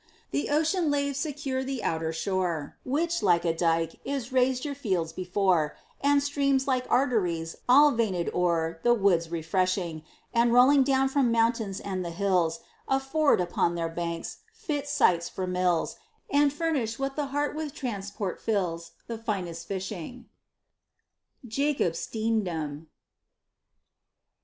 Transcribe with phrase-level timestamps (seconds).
[0.31, 5.13] The Ocean laves secure the outer shore, Which, like a dyke, is raised your fields
[5.13, 10.01] before; And streams, like arteries, all veinèd o'er, The woods refreshing;
[10.33, 15.45] And rolling down from mountains and the hills, Afford, upon their banks, fit sites for
[15.45, 15.97] mills;
[16.31, 20.25] And furnish, what the heart with transport fills, The finest fishing.
[21.47, 22.87] JACOB STEENDAM.